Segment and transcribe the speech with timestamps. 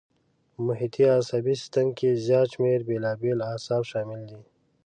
[0.51, 4.41] په محیطي عصبي سیستم کې زیات شمېر بېلابېل اعصاب شامل دي.